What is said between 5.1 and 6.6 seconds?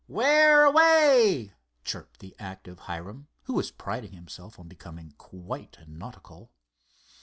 quite nautical.